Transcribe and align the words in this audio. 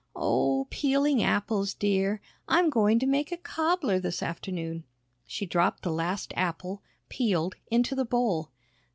"Oh, 0.15 0.65
peeling 0.71 1.21
apples, 1.21 1.75
dear. 1.75 2.21
I'm 2.47 2.71
going 2.71 2.97
to 2.97 3.05
make 3.05 3.31
a 3.31 3.37
cobbler 3.37 3.99
this 3.99 4.23
afternoon." 4.23 4.83
She 5.27 5.45
dropped 5.45 5.83
the 5.83 5.91
last 5.91 6.33
apple, 6.35 6.81
peeled, 7.07 7.53
into 7.69 7.93
the 7.93 8.03
bowl. 8.03 8.49